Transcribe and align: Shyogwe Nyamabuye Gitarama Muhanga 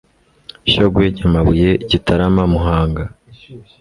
Shyogwe 0.69 1.05
Nyamabuye 1.15 1.69
Gitarama 1.89 2.43
Muhanga 2.53 3.03